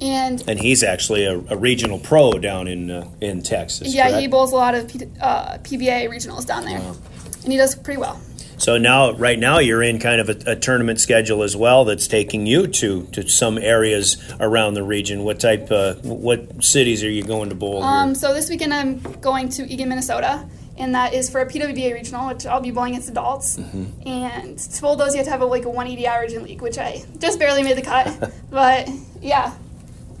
And 0.00 0.42
and 0.48 0.60
he's 0.60 0.84
actually 0.84 1.24
a, 1.24 1.38
a 1.50 1.56
regional 1.56 1.98
pro 1.98 2.32
down 2.34 2.68
in 2.68 2.88
uh, 2.88 3.10
in 3.20 3.42
Texas. 3.42 3.92
Yeah, 3.92 4.06
correct? 4.08 4.20
he 4.20 4.28
bowls 4.28 4.52
a 4.52 4.56
lot 4.56 4.76
of 4.76 4.86
P, 4.86 5.00
uh, 5.20 5.58
PBA 5.58 6.08
regionals 6.08 6.46
down 6.46 6.64
there, 6.64 6.78
wow. 6.78 6.94
and 7.42 7.52
he 7.52 7.58
does 7.58 7.74
pretty 7.74 8.00
well. 8.00 8.20
So 8.58 8.76
now, 8.76 9.12
right 9.12 9.38
now, 9.38 9.60
you're 9.60 9.82
in 9.82 10.00
kind 10.00 10.20
of 10.20 10.28
a, 10.28 10.52
a, 10.52 10.56
tournament 10.56 10.98
schedule 10.98 11.44
as 11.44 11.56
well 11.56 11.84
that's 11.84 12.08
taking 12.08 12.44
you 12.44 12.66
to, 12.66 13.04
to 13.12 13.28
some 13.28 13.56
areas 13.56 14.16
around 14.40 14.74
the 14.74 14.82
region. 14.82 15.22
What 15.22 15.38
type, 15.38 15.70
uh, 15.70 15.94
what 16.02 16.64
cities 16.64 17.04
are 17.04 17.10
you 17.10 17.22
going 17.22 17.50
to 17.50 17.54
bowl? 17.54 17.84
Um, 17.84 18.16
so 18.16 18.34
this 18.34 18.50
weekend 18.50 18.74
I'm 18.74 18.98
going 19.20 19.48
to 19.50 19.62
Eagan, 19.72 19.88
Minnesota, 19.88 20.44
and 20.78 20.94
that 20.94 21.12
is 21.12 21.28
for 21.28 21.40
a 21.40 21.46
PWBA 21.46 21.92
regional, 21.92 22.28
which 22.28 22.46
I'll 22.46 22.60
be 22.60 22.70
bowling 22.70 22.92
against 22.92 23.10
adults. 23.10 23.58
Mm-hmm. 23.58 24.08
And 24.08 24.58
to 24.58 24.80
bowl 24.82 24.96
those, 24.96 25.12
you 25.12 25.18
have 25.18 25.26
to 25.26 25.30
have 25.32 25.40
a, 25.40 25.46
like 25.46 25.64
a 25.64 25.68
180 25.68 26.06
average 26.06 26.32
in 26.32 26.44
league, 26.44 26.62
which 26.62 26.78
I 26.78 27.04
just 27.18 27.38
barely 27.38 27.62
made 27.62 27.76
the 27.76 27.82
cut. 27.82 28.32
but 28.50 28.88
yeah, 29.20 29.54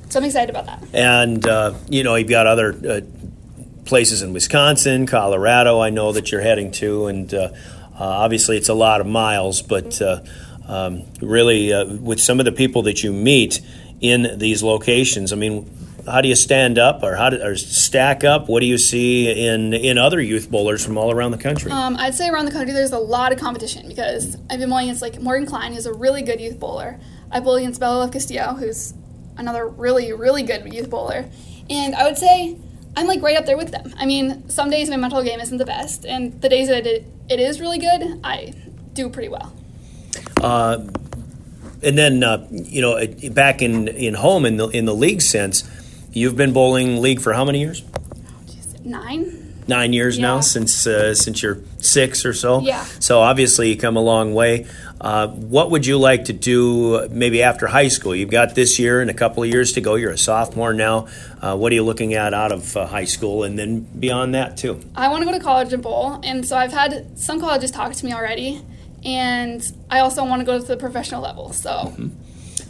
so 0.08 0.18
I'm 0.18 0.24
excited 0.24 0.50
about 0.50 0.66
that. 0.66 0.84
And 0.92 1.46
uh, 1.46 1.74
you 1.88 2.02
know, 2.02 2.16
you've 2.16 2.28
got 2.28 2.46
other 2.46 2.72
uh, 2.72 3.00
places 3.84 4.22
in 4.22 4.32
Wisconsin, 4.32 5.06
Colorado. 5.06 5.80
I 5.80 5.90
know 5.90 6.12
that 6.12 6.32
you're 6.32 6.40
heading 6.40 6.72
to, 6.72 7.06
and 7.06 7.32
uh, 7.32 7.50
uh 7.94 8.04
obviously 8.04 8.56
it's 8.56 8.68
a 8.68 8.74
lot 8.74 9.00
of 9.00 9.06
miles, 9.06 9.62
but 9.62 10.00
uh, 10.02 10.20
um, 10.66 11.04
really, 11.22 11.72
uh, 11.72 11.86
with 11.86 12.20
some 12.20 12.40
of 12.40 12.44
the 12.44 12.52
people 12.52 12.82
that 12.82 13.02
you 13.02 13.12
meet 13.12 13.60
in 14.00 14.38
these 14.38 14.62
locations, 14.62 15.32
I 15.32 15.36
mean 15.36 15.77
how 16.10 16.20
do 16.20 16.28
you 16.28 16.34
stand 16.34 16.78
up 16.78 17.02
or 17.02 17.16
how 17.16 17.30
do, 17.30 17.42
or 17.42 17.56
stack 17.56 18.24
up? 18.24 18.48
What 18.48 18.60
do 18.60 18.66
you 18.66 18.78
see 18.78 19.46
in 19.46 19.72
in 19.72 19.98
other 19.98 20.20
youth 20.20 20.50
bowlers 20.50 20.84
from 20.84 20.98
all 20.98 21.10
around 21.10 21.32
the 21.32 21.38
country? 21.38 21.70
Um, 21.70 21.96
I'd 21.96 22.14
say 22.14 22.28
around 22.28 22.46
the 22.46 22.52
country 22.52 22.72
there's 22.72 22.92
a 22.92 22.98
lot 22.98 23.32
of 23.32 23.38
competition 23.38 23.88
because 23.88 24.36
I've 24.50 24.58
been 24.58 24.68
bowling 24.68 24.86
against 24.88 25.02
like 25.02 25.20
Morgan 25.20 25.46
Klein, 25.46 25.72
who's 25.72 25.86
a 25.86 25.92
really 25.92 26.22
good 26.22 26.40
youth 26.40 26.58
bowler. 26.58 26.98
I 27.30 27.40
bowled 27.40 27.58
against 27.58 27.80
Bella 27.80 28.10
Castillo, 28.10 28.54
who's 28.54 28.94
another 29.36 29.68
really 29.68 30.12
really 30.12 30.42
good 30.42 30.72
youth 30.72 30.90
bowler, 30.90 31.28
and 31.70 31.94
I 31.94 32.04
would 32.04 32.18
say 32.18 32.56
I'm 32.96 33.06
like 33.06 33.22
right 33.22 33.36
up 33.36 33.46
there 33.46 33.56
with 33.56 33.70
them. 33.70 33.94
I 33.96 34.06
mean, 34.06 34.48
some 34.48 34.70
days 34.70 34.90
my 34.90 34.96
mental 34.96 35.22
game 35.22 35.40
isn't 35.40 35.58
the 35.58 35.66
best, 35.66 36.04
and 36.04 36.40
the 36.40 36.48
days 36.48 36.68
that 36.68 36.86
it, 36.86 37.04
it 37.28 37.40
is 37.40 37.60
really 37.60 37.78
good, 37.78 38.20
I 38.24 38.54
do 38.92 39.08
pretty 39.08 39.28
well. 39.28 39.52
Uh, 40.42 40.86
and 41.82 41.96
then 41.96 42.24
uh, 42.24 42.46
you 42.50 42.80
know, 42.80 43.04
back 43.30 43.62
in 43.62 43.88
in 43.88 44.14
home 44.14 44.44
in 44.44 44.56
the 44.56 44.68
in 44.68 44.84
the 44.84 44.94
league 44.94 45.22
sense 45.22 45.62
You've 46.12 46.36
been 46.36 46.52
bowling 46.52 47.00
league 47.00 47.20
for 47.20 47.32
how 47.32 47.44
many 47.44 47.60
years? 47.60 47.82
Nine. 48.84 49.54
nine 49.68 49.92
years 49.92 50.18
now 50.18 50.40
since 50.40 50.86
uh, 50.86 51.14
since 51.14 51.42
you're 51.42 51.58
six 51.78 52.24
or 52.24 52.32
so. 52.32 52.60
Yeah. 52.60 52.82
So 53.00 53.20
obviously 53.20 53.70
you 53.70 53.76
come 53.76 53.96
a 53.96 54.00
long 54.00 54.32
way. 54.34 54.66
Uh, 55.00 55.28
what 55.28 55.70
would 55.70 55.86
you 55.86 55.98
like 55.98 56.24
to 56.24 56.32
do 56.32 57.06
maybe 57.10 57.42
after 57.42 57.66
high 57.66 57.88
school? 57.88 58.16
You've 58.16 58.30
got 58.30 58.54
this 58.54 58.78
year 58.78 59.00
and 59.00 59.10
a 59.10 59.14
couple 59.14 59.42
of 59.42 59.48
years 59.50 59.72
to 59.74 59.80
go. 59.82 59.94
You're 59.94 60.10
a 60.12 60.18
sophomore 60.18 60.72
now. 60.72 61.06
Uh, 61.40 61.54
what 61.56 61.70
are 61.70 61.74
you 61.74 61.84
looking 61.84 62.14
at 62.14 62.32
out 62.34 62.50
of 62.50 62.76
uh, 62.76 62.86
high 62.86 63.04
school 63.04 63.44
and 63.44 63.58
then 63.58 63.80
beyond 63.80 64.34
that 64.34 64.56
too? 64.56 64.80
I 64.96 65.08
want 65.08 65.22
to 65.22 65.26
go 65.30 65.36
to 65.36 65.44
college 65.44 65.72
and 65.72 65.82
bowl, 65.82 66.18
and 66.24 66.46
so 66.48 66.56
I've 66.56 66.72
had 66.72 67.18
some 67.18 67.38
colleges 67.38 67.70
talk 67.70 67.92
to 67.92 68.06
me 68.06 68.12
already, 68.12 68.60
and 69.04 69.62
I 69.90 70.00
also 70.00 70.24
want 70.24 70.40
to 70.40 70.46
go 70.46 70.58
to 70.58 70.66
the 70.66 70.76
professional 70.76 71.20
level. 71.22 71.52
So, 71.52 71.94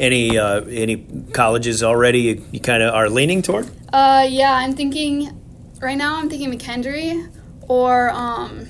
Any 0.01 0.39
uh, 0.39 0.61
any 0.65 1.05
colleges 1.33 1.83
already 1.83 2.21
you, 2.21 2.45
you 2.53 2.61
kind 2.61 2.83
of 2.83 2.95
are 2.95 3.09
leaning 3.11 3.43
toward? 3.43 3.69
uh, 3.93 4.27
yeah, 4.29 4.53
I'm 4.53 4.75
thinking 4.75 5.39
right 5.81 5.97
now. 5.99 6.17
I'm 6.17 6.29
thinking 6.31 6.53
McKendree, 6.57 7.29
or 7.69 8.11
um, 8.11 8.67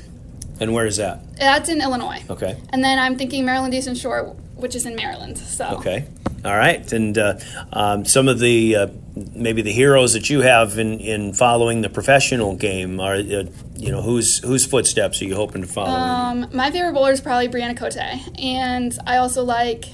And 0.61 0.73
where 0.73 0.87
is 0.87 0.97
that? 0.97 1.21
that's 1.37 1.69
in 1.69 1.81
Illinois, 1.83 2.23
Okay. 2.31 2.57
and 2.71 2.83
then 2.83 2.99
I'm 2.99 3.17
thinking 3.17 3.45
Maryland 3.45 3.75
Eastern 3.75 3.95
Shore, 3.95 4.35
which 4.57 4.75
is 4.75 4.87
in 4.87 4.97
Maryland. 4.97 5.37
So, 5.39 5.67
Okay. 5.79 6.07
All 6.45 6.57
right. 6.57 6.91
And 6.93 7.19
uh, 7.19 7.35
um, 7.73 8.05
some 8.05 8.29
of 8.29 8.39
the 8.39 8.77
uh, 8.77 8.87
maybe 9.35 9.61
the 9.61 9.73
heroes 9.73 10.13
that 10.15 10.31
you 10.31 10.41
have 10.43 10.79
in, 10.79 10.99
in 11.01 11.33
following 11.35 11.83
the 11.83 11.89
professional 11.91 12.55
game 12.55 13.01
are 13.01 13.17
uh, 13.17 13.45
you 13.77 13.91
know 13.91 14.01
whose 14.03 14.39
whose 14.39 14.65
footsteps 14.65 15.21
are 15.21 15.25
you 15.27 15.35
hoping 15.35 15.63
to 15.63 15.69
follow? 15.69 15.91
Um, 15.91 16.47
my 16.55 16.71
favorite 16.71 16.93
bowler 16.95 17.11
is 17.13 17.21
probably 17.21 17.49
Bryanna 17.49 17.77
Cote, 17.77 17.97
and 18.41 18.97
I 19.07 19.17
also 19.19 19.43
like 19.45 19.87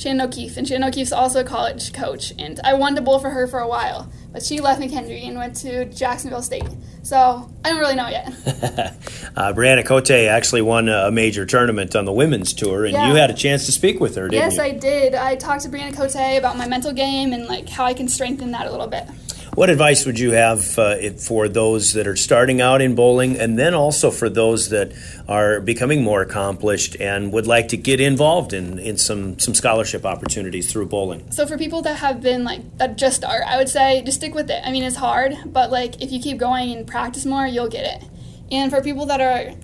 Shannon 0.00 0.22
O'Keefe. 0.22 0.56
And 0.56 0.66
Shannon 0.66 0.88
O'Keefe's 0.88 1.12
also 1.12 1.40
a 1.40 1.44
college 1.44 1.92
coach, 1.92 2.32
and 2.38 2.58
I 2.64 2.72
wanted 2.72 2.96
to 2.96 3.02
bowl 3.02 3.18
for 3.18 3.28
her 3.28 3.46
for 3.46 3.58
a 3.58 3.68
while, 3.68 4.10
but 4.32 4.42
she 4.42 4.58
left 4.60 4.80
McKendree 4.80 5.24
and 5.28 5.36
went 5.36 5.56
to 5.56 5.84
Jacksonville 5.84 6.40
State. 6.40 6.64
So 7.02 7.50
I 7.62 7.68
don't 7.68 7.78
really 7.78 7.96
know 7.96 8.08
yet. 8.08 8.96
Uh, 9.36 9.52
Bryanna 9.52 9.86
Cote 9.86 10.10
actually 10.10 10.60
won 10.60 10.88
a 10.88 11.10
major 11.10 11.46
tournament 11.46 11.94
on 11.94 12.04
the 12.04 12.12
women's 12.12 12.52
tour, 12.52 12.84
and 12.84 12.92
Yeah. 12.94 13.08
you 13.08 13.14
had 13.14 13.30
a 13.30 13.34
chance 13.34 13.64
to 13.66 13.72
speak 13.72 14.00
with 14.00 14.16
her, 14.16 14.28
didn't 14.28 14.42
yes, 14.42 14.56
you? 14.56 14.62
I 14.62 14.70
did. 14.72 15.14
I 15.14 15.36
talked 15.36 15.62
to 15.62 15.68
Bryanna 15.68 15.94
Cote 15.94 16.16
about 16.36 16.56
my 16.58 16.66
mental 16.66 16.92
game 16.92 17.32
and 17.32 17.46
like 17.46 17.68
how 17.68 17.84
I 17.84 17.94
can 17.94 18.08
strengthen 18.08 18.50
that 18.50 18.66
a 18.66 18.70
little 18.70 18.88
bit. 18.88 19.06
What 19.54 19.68
advice 19.68 20.06
would 20.06 20.18
you 20.18 20.30
have 20.30 20.78
uh, 20.78 21.10
for 21.18 21.48
those 21.48 21.92
that 21.94 22.06
are 22.06 22.14
starting 22.14 22.60
out 22.60 22.80
in 22.80 22.94
bowling, 22.94 23.36
and 23.36 23.58
then 23.58 23.74
also 23.74 24.12
for 24.12 24.30
those 24.30 24.68
that 24.68 24.92
are 25.28 25.60
becoming 25.60 26.04
more 26.04 26.22
accomplished 26.22 26.96
and 27.00 27.32
would 27.32 27.48
like 27.48 27.68
to 27.68 27.76
get 27.76 28.00
involved 28.00 28.52
in, 28.52 28.78
in 28.78 28.96
some, 28.96 29.40
some 29.40 29.54
scholarship 29.54 30.06
opportunities 30.06 30.72
through 30.72 30.86
bowling? 30.86 31.30
So 31.32 31.46
for 31.46 31.58
people 31.58 31.82
that 31.82 31.96
have 31.96 32.22
been 32.22 32.44
like 32.44 32.78
that 32.78 32.96
just 32.96 33.16
start, 33.16 33.42
I 33.44 33.56
would 33.56 33.68
say 33.68 34.02
just 34.02 34.18
stick 34.18 34.34
with 34.34 34.50
it. 34.50 34.62
I 34.64 34.70
mean, 34.70 34.84
it's 34.84 34.96
hard, 34.96 35.34
but 35.46 35.70
like 35.70 36.00
if 36.00 36.12
you 36.12 36.20
keep 36.20 36.38
going 36.38 36.70
and 36.70 36.86
practice 36.86 37.26
more, 37.26 37.44
you'll 37.46 37.68
get 37.68 38.02
it. 38.02 38.08
And 38.52 38.70
for 38.70 38.80
people 38.80 39.06
that 39.06 39.20
are 39.20 39.54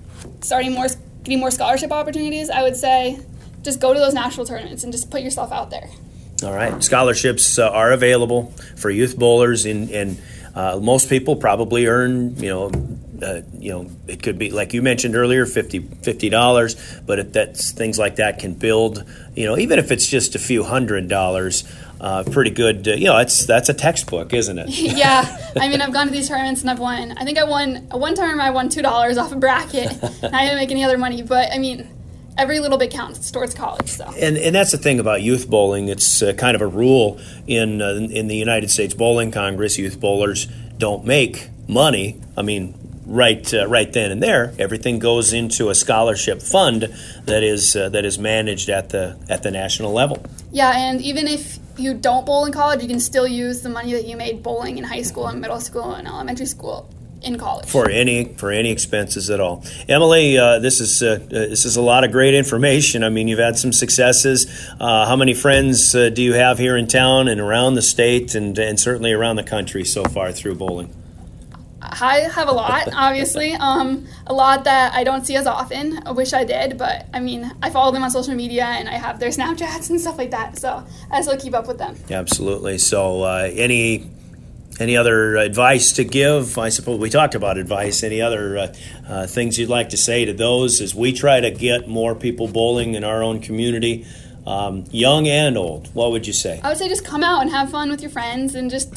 starting 0.41 0.73
more, 0.73 0.89
getting 1.23 1.39
more 1.39 1.53
scholarship 1.53 1.93
opportunities, 1.93 2.51
I 2.51 2.63
would 2.63 2.77
say 2.77 3.21
just 3.63 3.81
go 3.81 3.95
to 3.95 4.01
those 4.01 4.15
national 4.15 4.47
tournaments 4.47 4.83
and 4.83 4.93
just 4.93 5.11
put 5.13 5.23
yourself 5.23 5.53
out 5.53 5.71
there. 5.71 5.89
All 6.43 6.53
right, 6.53 6.83
scholarships 6.85 7.59
uh, 7.59 7.69
are 7.71 7.93
available 7.93 8.53
for 8.77 8.91
youth 8.91 9.17
bowlers, 9.17 9.65
and, 9.65 9.91
and 9.91 10.21
uh, 10.55 10.79
most 10.81 11.09
people 11.09 11.37
probably 11.37 11.87
earn, 11.87 12.37
you 12.37 12.49
know, 12.49 12.71
uh, 13.23 13.41
you 13.59 13.73
know, 13.73 13.91
it 14.07 14.23
could 14.23 14.39
be 14.39 14.51
like 14.51 14.75
you 14.75 14.83
mentioned 14.83 15.17
earlier, 15.17 15.47
50 15.47 16.29
dollars, 16.29 16.77
but 17.07 17.19
if 17.19 17.33
that's 17.33 17.73
things 17.73 17.99
like 17.99 18.17
that 18.17 18.39
can 18.39 18.55
build, 18.55 19.03
you 19.35 19.47
know, 19.47 19.57
even 19.57 19.79
if 19.79 19.91
it's 19.91 20.07
just 20.07 20.35
a 20.35 20.39
few 20.39 20.63
hundred 20.63 21.09
dollars, 21.09 21.65
uh, 22.01 22.25
pretty 22.25 22.51
good. 22.51 22.87
Uh, 22.87 22.93
you 22.93 23.07
know, 23.07 23.19
it's 23.19 23.47
that's 23.47 23.69
a 23.69 23.75
textbook, 23.75 24.33
isn't 24.33 24.59
it? 24.59 24.69
yeah, 24.71 25.53
I 25.57 25.69
mean, 25.69 25.81
I've 25.81 25.93
gone 25.93 26.07
to 26.07 26.13
these 26.13 26.29
tournaments 26.29 26.61
and 26.61 26.71
I've 26.71 26.79
won. 26.79 27.13
I 27.17 27.25
think 27.25 27.39
I 27.39 27.45
won 27.45 27.89
one 27.91 28.15
time. 28.15 28.41
I 28.41 28.51
won 28.51 28.69
two 28.69 28.83
dollars 28.83 29.19
off 29.19 29.33
a 29.33 29.37
bracket. 29.37 29.89
I 30.23 30.45
didn't 30.45 30.57
make 30.57 30.71
any 30.71 30.85
other 30.85 30.99
money, 30.99 31.23
but 31.23 31.53
I 31.53 31.59
mean, 31.59 31.89
every 32.39 32.61
little 32.61 32.79
bit 32.79 32.91
counts 32.91 33.31
towards 33.31 33.55
college. 33.55 33.89
So 33.89 34.13
And, 34.19 34.37
and 34.37 34.55
that's 34.55 34.73
the 34.73 34.79
thing 34.79 35.01
about 35.01 35.23
youth 35.23 35.49
bowling. 35.49 35.89
It's 35.89 36.23
uh, 36.23 36.33
kind 36.35 36.55
of 36.55 36.61
a 36.61 36.67
rule 36.67 37.21
in 37.47 37.83
uh, 37.83 38.09
in 38.11 38.29
the 38.29 38.37
United 38.37 38.71
States 38.71 38.95
Bowling 38.95 39.31
Congress. 39.31 39.79
Youth 39.79 40.01
bowlers 40.01 40.47
don't 40.79 41.05
make 41.05 41.49
money. 41.69 42.21
I 42.37 42.43
mean, 42.43 42.75
right 43.07 43.53
uh, 43.55 43.67
right 43.67 43.93
then 43.93 44.11
and 44.11 44.23
there, 44.23 44.55
everything 44.59 44.99
goes 44.99 45.33
into 45.33 45.71
a 45.71 45.75
scholarship 45.75 46.43
fund 46.43 46.83
that 47.25 47.43
is 47.43 47.77
uh, 47.77 47.89
that 47.91 48.05
is 48.05 48.19
managed 48.19 48.69
at 48.69 48.91
the 48.91 49.19
at 49.29 49.43
the 49.43 49.51
national 49.51 49.93
level. 49.93 50.23
yeah, 50.53 50.73
and 50.75 51.01
even 51.01 51.27
if 51.27 51.59
you 51.77 51.93
don't 51.93 52.25
bowl 52.25 52.47
in 52.47 52.53
college, 52.53 52.83
you 52.83 52.89
can 52.89 53.01
still 53.01 53.27
use 53.27 53.61
the 53.61 53.69
money 53.69 53.93
that 53.93 54.07
you 54.07 54.17
made 54.17 54.43
bowling 54.43 54.79
in 54.79 54.85
high 54.85 55.03
school 55.03 55.27
and 55.27 55.41
middle 55.41 55.61
school 55.61 55.93
and 55.93 56.09
elementary 56.09 56.47
school 56.47 56.89
in 57.27 57.39
college. 57.39 57.69
for 57.69 57.91
any 57.91 58.25
for 58.35 58.51
any 58.51 58.71
expenses 58.71 59.29
at 59.31 59.41
all. 59.41 59.65
Emily, 59.89 60.39
uh, 60.39 60.59
this 60.61 60.81
is 60.81 61.03
uh, 61.03 61.19
uh, 61.21 61.29
this 61.29 61.65
is 61.65 61.77
a 61.77 61.83
lot 61.83 62.05
of 62.05 62.13
great 62.13 62.35
information. 62.35 63.03
I 63.03 63.11
mean, 63.11 63.29
you've 63.29 63.39
had 63.39 63.59
some 63.59 63.73
successes. 63.73 64.47
Uh, 64.81 65.07
how 65.07 65.17
many 65.17 65.35
friends 65.35 65.95
uh, 65.95 66.09
do 66.09 66.23
you 66.23 66.35
have 66.35 66.59
here 66.59 66.77
in 66.77 66.87
town 66.87 67.29
and 67.29 67.41
around 67.41 67.75
the 67.75 67.83
state, 67.83 68.35
and 68.35 68.59
and 68.59 68.79
certainly 68.79 69.13
around 69.13 69.37
the 69.37 69.43
country 69.43 69.85
so 69.85 70.05
far 70.05 70.33
through 70.33 70.55
bowling? 70.55 70.95
I 71.83 72.21
have 72.33 72.49
a 72.49 72.53
lot, 72.53 72.89
obviously. 72.95 73.53
Um, 73.53 74.07
a 74.27 74.33
lot 74.33 74.65
that 74.65 74.95
I 74.95 75.05
don't 75.05 75.25
see 75.27 75.37
as 75.37 75.47
often. 75.47 76.01
I 76.07 76.13
wish 76.13 76.33
I 76.33 76.45
did, 76.45 76.79
but 76.79 77.07
I 77.13 77.21
mean, 77.21 77.53
I 77.63 77.71
follow 77.71 77.93
them 77.93 78.03
on 78.03 78.11
social 78.11 78.35
media 78.35 78.65
and 78.65 78.89
I 78.89 78.95
have 78.95 79.21
their 79.21 79.31
Snapchats 79.31 79.91
and 79.91 80.01
stuff 80.01 80.19
like 80.19 80.31
that. 80.31 80.59
So 80.59 80.85
I 81.11 81.23
still 81.23 81.37
keep 81.37 81.55
up 81.55 81.69
with 81.69 81.79
them. 81.79 81.97
Absolutely. 82.11 82.79
So, 82.79 83.23
uh, 83.23 83.51
any 83.53 84.11
any 84.79 84.97
other 84.97 85.37
advice 85.37 85.93
to 85.93 86.05
give? 86.05 86.59
I 86.59 86.69
suppose 86.69 86.99
we 86.99 87.11
talked 87.11 87.35
about 87.35 87.59
advice. 87.59 88.03
Any 88.03 88.21
other 88.21 88.59
uh, 88.59 88.75
uh, 89.09 89.27
things 89.27 89.59
you'd 89.59 89.69
like 89.69 89.91
to 89.91 89.97
say 89.97 90.25
to 90.25 90.33
those 90.33 90.81
as 90.81 90.95
we 90.95 91.13
try 91.13 91.41
to 91.41 91.51
get 91.51 91.89
more 91.89 92.15
people 92.15 92.49
bowling 92.49 92.95
in 92.95 93.05
our 93.05 93.23
own 93.23 93.41
community, 93.41 94.07
um, 94.47 94.85
young 94.91 95.27
and 95.29 95.57
old? 95.57 95.95
What 95.95 96.11
would 96.13 96.27
you 96.27 96.33
say? 96.33 96.61
I 96.63 96.69
would 96.69 96.79
say 96.79 96.89
just 96.89 97.05
come 97.05 97.25
out 97.25 97.43
and 97.43 97.51
have 97.51 97.71
fun 97.71 97.91
with 97.91 98.01
your 98.01 98.11
friends 98.11 98.55
and 98.55 98.71
just 98.71 98.95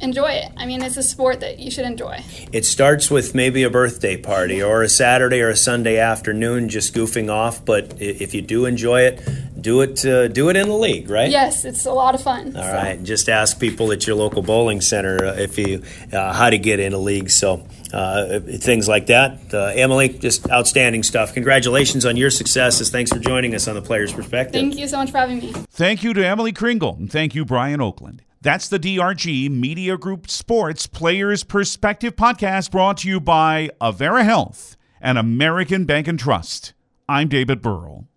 enjoy 0.00 0.30
it. 0.30 0.52
I 0.56 0.66
mean, 0.66 0.82
it's 0.82 0.96
a 0.96 1.02
sport 1.02 1.40
that 1.40 1.58
you 1.58 1.70
should 1.70 1.84
enjoy. 1.84 2.22
It 2.52 2.64
starts 2.64 3.10
with 3.10 3.34
maybe 3.34 3.64
a 3.64 3.70
birthday 3.70 4.16
party 4.16 4.62
or 4.62 4.82
a 4.82 4.88
Saturday 4.88 5.40
or 5.40 5.50
a 5.50 5.56
Sunday 5.56 5.98
afternoon, 5.98 6.68
just 6.68 6.94
goofing 6.94 7.30
off. 7.30 7.64
But 7.64 8.00
if 8.00 8.34
you 8.34 8.42
do 8.42 8.64
enjoy 8.64 9.02
it, 9.02 9.28
do 9.68 9.82
it. 9.82 10.04
Uh, 10.04 10.28
do 10.28 10.48
it 10.48 10.56
in 10.56 10.66
the 10.66 10.74
league, 10.74 11.10
right? 11.10 11.30
Yes, 11.30 11.66
it's 11.66 11.84
a 11.84 11.92
lot 11.92 12.14
of 12.14 12.22
fun. 12.22 12.56
All 12.56 12.62
so. 12.62 12.72
right. 12.72 13.02
Just 13.02 13.28
ask 13.28 13.60
people 13.60 13.92
at 13.92 14.06
your 14.06 14.16
local 14.16 14.42
bowling 14.42 14.80
center 14.80 15.22
uh, 15.26 15.34
if 15.34 15.58
you 15.58 15.82
uh, 16.12 16.32
how 16.32 16.48
to 16.48 16.56
get 16.56 16.80
in 16.80 16.94
a 16.94 16.98
league. 16.98 17.28
So 17.28 17.66
uh, 17.92 18.40
things 18.40 18.88
like 18.88 19.06
that. 19.06 19.52
Uh, 19.52 19.72
Emily, 19.74 20.08
just 20.08 20.50
outstanding 20.50 21.02
stuff. 21.02 21.34
Congratulations 21.34 22.06
on 22.06 22.16
your 22.16 22.30
successes. 22.30 22.88
Thanks 22.88 23.12
for 23.12 23.18
joining 23.18 23.54
us 23.54 23.68
on 23.68 23.74
the 23.74 23.82
Player's 23.82 24.12
Perspective. 24.12 24.54
Thank 24.54 24.78
you 24.78 24.88
so 24.88 24.96
much 24.96 25.10
for 25.10 25.18
having 25.18 25.38
me. 25.38 25.52
Thank 25.70 26.02
you 26.02 26.14
to 26.14 26.26
Emily 26.26 26.52
Kringel 26.52 26.96
and 26.98 27.12
thank 27.12 27.34
you, 27.34 27.44
Brian 27.44 27.82
Oakland. 27.82 28.22
That's 28.40 28.68
the 28.68 28.78
DRG 28.78 29.50
Media 29.50 29.98
Group 29.98 30.30
Sports 30.30 30.86
Players 30.86 31.44
Perspective 31.44 32.16
podcast 32.16 32.70
brought 32.70 32.98
to 32.98 33.08
you 33.08 33.20
by 33.20 33.68
Avera 33.80 34.24
Health 34.24 34.76
and 35.00 35.18
American 35.18 35.84
Bank 35.84 36.08
and 36.08 36.18
Trust. 36.18 36.72
I'm 37.08 37.28
David 37.28 37.60
Burrell. 37.60 38.06